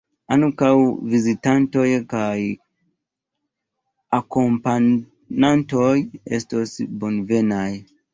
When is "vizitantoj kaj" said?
1.09-2.37